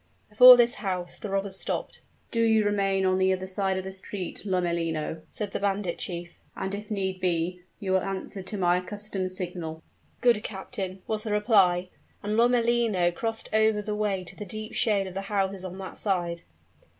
[0.29, 2.01] Before this house the robbers stopped.
[2.31, 6.39] "Do you remain on the other side of the street, Lomellino," said the bandit chief;
[6.55, 9.83] "and if need be, you will answer to my accustomed signal."
[10.19, 11.89] "Good, captain," was the reply;
[12.23, 15.99] and Lomellino crossed over the way to the deep shade of the houses on that
[15.99, 16.41] side.